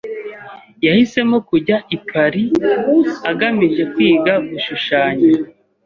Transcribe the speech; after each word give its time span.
Yahisemo 0.85 1.37
kujya 1.49 1.77
i 1.95 1.97
Paris 2.07 2.51
agamije 3.31 3.83
kwiga 3.93 4.33
gushushanya. 4.49 5.29